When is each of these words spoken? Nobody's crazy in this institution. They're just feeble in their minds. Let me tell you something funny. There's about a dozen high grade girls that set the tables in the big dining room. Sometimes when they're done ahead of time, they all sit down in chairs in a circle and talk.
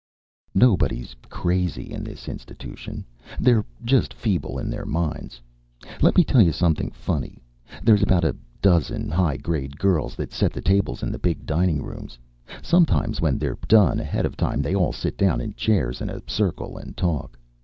Nobody's 0.55 1.15
crazy 1.29 1.91
in 1.91 2.03
this 2.03 2.27
institution. 2.27 3.05
They're 3.39 3.63
just 3.85 4.15
feeble 4.15 4.57
in 4.57 4.67
their 4.67 4.83
minds. 4.83 5.39
Let 6.01 6.17
me 6.17 6.23
tell 6.23 6.41
you 6.41 6.51
something 6.53 6.89
funny. 6.89 7.37
There's 7.83 8.01
about 8.01 8.23
a 8.25 8.35
dozen 8.63 9.11
high 9.11 9.37
grade 9.37 9.77
girls 9.77 10.15
that 10.15 10.33
set 10.33 10.53
the 10.53 10.59
tables 10.61 11.03
in 11.03 11.11
the 11.11 11.19
big 11.19 11.45
dining 11.45 11.83
room. 11.83 12.07
Sometimes 12.63 13.21
when 13.21 13.37
they're 13.37 13.59
done 13.67 13.99
ahead 13.99 14.25
of 14.25 14.35
time, 14.35 14.63
they 14.63 14.73
all 14.73 14.91
sit 14.91 15.17
down 15.19 15.39
in 15.39 15.53
chairs 15.53 16.01
in 16.01 16.09
a 16.09 16.23
circle 16.27 16.79
and 16.79 16.97
talk. 16.97 17.37